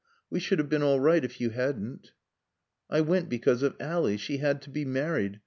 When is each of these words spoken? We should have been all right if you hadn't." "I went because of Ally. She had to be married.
We 0.31 0.39
should 0.39 0.57
have 0.57 0.67
been 0.67 0.81
all 0.81 0.99
right 0.99 1.23
if 1.23 1.39
you 1.39 1.51
hadn't." 1.51 2.13
"I 2.89 3.01
went 3.01 3.29
because 3.29 3.61
of 3.61 3.75
Ally. 3.79 4.15
She 4.15 4.37
had 4.37 4.59
to 4.63 4.71
be 4.71 4.83
married. 4.83 5.39